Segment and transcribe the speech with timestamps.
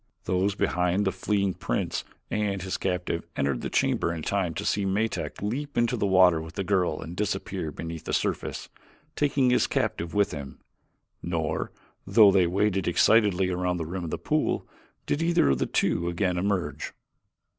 [0.23, 4.83] Those behind the fleeing prince and his captive entered the chamber in time to see
[4.83, 8.67] Metak leap into the water with the girl and disappear beneath the surface
[9.15, 10.59] taking his captive with him,
[11.21, 11.71] nor,
[12.07, 14.67] though they waited excitedly around the rim of the pool,
[15.05, 16.93] did either of the two again emerge.